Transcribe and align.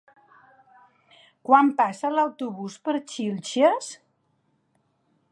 Quan 1.49 1.67
passa 1.81 2.11
l'autobús 2.13 2.77
per 2.87 2.95
Xilxes? 3.11 3.91